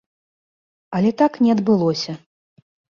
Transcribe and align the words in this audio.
Але 1.01 1.13
так 1.25 1.39
не 1.45 1.49
адбылося. 1.57 2.21